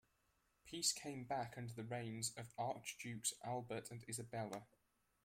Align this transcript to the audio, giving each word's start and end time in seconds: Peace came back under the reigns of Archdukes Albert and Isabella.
Peace 0.65 0.93
came 0.93 1.25
back 1.25 1.53
under 1.59 1.73
the 1.73 1.83
reigns 1.83 2.31
of 2.35 2.55
Archdukes 2.57 3.35
Albert 3.43 3.91
and 3.91 4.03
Isabella. 4.09 4.65